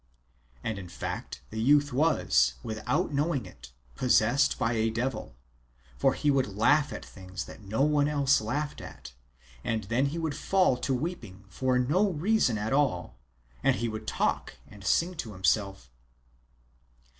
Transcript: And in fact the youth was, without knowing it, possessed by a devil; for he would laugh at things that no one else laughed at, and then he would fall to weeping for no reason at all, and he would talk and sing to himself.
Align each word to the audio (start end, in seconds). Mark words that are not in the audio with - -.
And 0.63 0.79
in 0.79 0.89
fact 0.89 1.43
the 1.51 1.61
youth 1.61 1.93
was, 1.93 2.55
without 2.63 3.13
knowing 3.13 3.45
it, 3.45 3.71
possessed 3.93 4.57
by 4.57 4.73
a 4.73 4.89
devil; 4.89 5.35
for 5.95 6.15
he 6.15 6.31
would 6.31 6.55
laugh 6.57 6.91
at 6.91 7.05
things 7.05 7.45
that 7.45 7.61
no 7.61 7.83
one 7.83 8.07
else 8.07 8.41
laughed 8.41 8.81
at, 8.81 9.13
and 9.63 9.83
then 9.83 10.07
he 10.07 10.17
would 10.17 10.35
fall 10.35 10.75
to 10.77 10.95
weeping 10.95 11.45
for 11.49 11.77
no 11.77 12.09
reason 12.09 12.57
at 12.57 12.73
all, 12.73 13.19
and 13.61 13.75
he 13.75 13.87
would 13.87 14.07
talk 14.07 14.55
and 14.67 14.83
sing 14.83 15.13
to 15.17 15.33
himself. 15.33 15.91